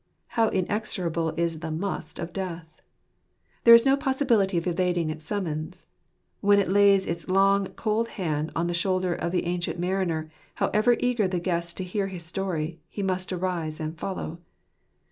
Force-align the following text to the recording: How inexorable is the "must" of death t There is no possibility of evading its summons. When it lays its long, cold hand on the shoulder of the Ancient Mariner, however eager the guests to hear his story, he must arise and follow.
How 0.29 0.49
inexorable 0.49 1.29
is 1.37 1.59
the 1.59 1.69
"must" 1.69 2.17
of 2.17 2.33
death 2.33 2.77
t 2.77 2.81
There 3.65 3.73
is 3.75 3.85
no 3.85 3.95
possibility 3.95 4.57
of 4.57 4.65
evading 4.65 5.11
its 5.11 5.23
summons. 5.25 5.85
When 6.39 6.57
it 6.57 6.71
lays 6.71 7.05
its 7.05 7.27
long, 7.29 7.67
cold 7.73 8.07
hand 8.07 8.51
on 8.55 8.65
the 8.65 8.73
shoulder 8.73 9.13
of 9.13 9.31
the 9.31 9.45
Ancient 9.45 9.77
Mariner, 9.77 10.31
however 10.55 10.97
eager 10.99 11.27
the 11.27 11.39
guests 11.39 11.71
to 11.73 11.83
hear 11.83 12.07
his 12.07 12.23
story, 12.25 12.79
he 12.89 13.03
must 13.03 13.31
arise 13.31 13.79
and 13.79 13.95
follow. 13.95 14.39